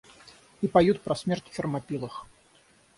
И 0.63 0.67
поют 0.67 0.99
про 1.01 1.13
смерть 1.13 1.45
в 1.51 1.53
Фермопилах. 1.53 2.25